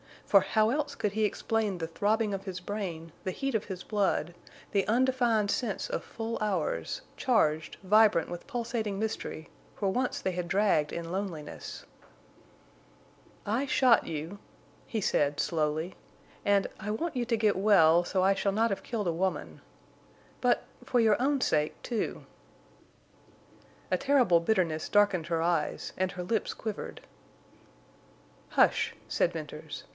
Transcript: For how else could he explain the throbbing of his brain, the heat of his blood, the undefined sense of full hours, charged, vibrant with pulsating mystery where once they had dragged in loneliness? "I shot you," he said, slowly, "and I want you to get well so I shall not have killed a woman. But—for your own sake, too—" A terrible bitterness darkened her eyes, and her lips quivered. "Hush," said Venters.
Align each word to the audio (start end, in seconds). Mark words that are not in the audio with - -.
For 0.25 0.41
how 0.41 0.69
else 0.69 0.95
could 0.95 1.11
he 1.11 1.25
explain 1.25 1.77
the 1.77 1.87
throbbing 1.87 2.33
of 2.33 2.45
his 2.45 2.61
brain, 2.61 3.11
the 3.25 3.29
heat 3.31 3.53
of 3.53 3.65
his 3.65 3.83
blood, 3.83 4.33
the 4.71 4.87
undefined 4.87 5.51
sense 5.51 5.89
of 5.89 6.05
full 6.05 6.39
hours, 6.39 7.01
charged, 7.17 7.75
vibrant 7.83 8.29
with 8.29 8.47
pulsating 8.47 8.97
mystery 8.97 9.49
where 9.77 9.91
once 9.91 10.21
they 10.21 10.31
had 10.31 10.47
dragged 10.47 10.93
in 10.93 11.11
loneliness? 11.11 11.85
"I 13.45 13.65
shot 13.65 14.07
you," 14.07 14.39
he 14.87 15.01
said, 15.01 15.39
slowly, 15.39 15.95
"and 16.45 16.65
I 16.79 16.91
want 16.91 17.15
you 17.17 17.25
to 17.25 17.37
get 17.37 17.57
well 17.57 18.05
so 18.05 18.23
I 18.23 18.33
shall 18.33 18.53
not 18.53 18.69
have 18.71 18.83
killed 18.83 19.07
a 19.09 19.13
woman. 19.13 19.59
But—for 20.39 21.01
your 21.01 21.21
own 21.21 21.41
sake, 21.41 21.79
too—" 21.83 22.23
A 23.91 23.97
terrible 23.97 24.39
bitterness 24.39 24.87
darkened 24.87 25.27
her 25.27 25.41
eyes, 25.43 25.91
and 25.97 26.13
her 26.13 26.23
lips 26.23 26.53
quivered. 26.53 27.01
"Hush," 28.51 28.95
said 29.09 29.33
Venters. 29.33 29.83